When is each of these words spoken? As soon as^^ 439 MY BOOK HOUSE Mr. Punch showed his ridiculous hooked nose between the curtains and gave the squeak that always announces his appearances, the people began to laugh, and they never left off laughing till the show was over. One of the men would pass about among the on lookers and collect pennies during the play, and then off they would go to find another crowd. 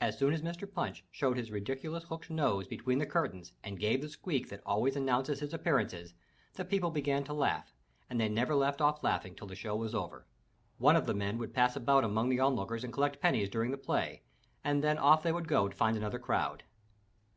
As 0.00 0.18
soon 0.18 0.34
as^^ 0.34 0.40
439 0.40 0.42
MY 0.42 0.50
BOOK 0.50 0.58
HOUSE 0.58 0.66
Mr. 0.66 0.74
Punch 1.00 1.04
showed 1.12 1.36
his 1.36 1.50
ridiculous 1.52 2.02
hooked 2.08 2.28
nose 2.28 2.66
between 2.66 2.98
the 2.98 3.06
curtains 3.06 3.52
and 3.62 3.78
gave 3.78 4.02
the 4.02 4.08
squeak 4.08 4.48
that 4.48 4.60
always 4.66 4.96
announces 4.96 5.38
his 5.38 5.54
appearances, 5.54 6.12
the 6.54 6.64
people 6.64 6.90
began 6.90 7.22
to 7.22 7.32
laugh, 7.32 7.72
and 8.10 8.20
they 8.20 8.28
never 8.28 8.56
left 8.56 8.80
off 8.80 9.04
laughing 9.04 9.36
till 9.36 9.46
the 9.46 9.54
show 9.54 9.76
was 9.76 9.94
over. 9.94 10.26
One 10.78 10.96
of 10.96 11.06
the 11.06 11.14
men 11.14 11.38
would 11.38 11.54
pass 11.54 11.76
about 11.76 12.02
among 12.02 12.30
the 12.30 12.40
on 12.40 12.56
lookers 12.56 12.82
and 12.82 12.92
collect 12.92 13.20
pennies 13.20 13.48
during 13.48 13.70
the 13.70 13.78
play, 13.78 14.22
and 14.64 14.82
then 14.82 14.98
off 14.98 15.22
they 15.22 15.30
would 15.30 15.46
go 15.46 15.68
to 15.68 15.76
find 15.76 15.96
another 15.96 16.18
crowd. 16.18 16.64